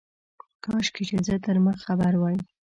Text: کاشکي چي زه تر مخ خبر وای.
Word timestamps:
کاشکي 0.63 1.03
چي 1.09 1.17
زه 1.27 1.35
تر 1.45 1.57
مخ 1.65 1.77
خبر 1.85 2.13
وای. 2.17 2.37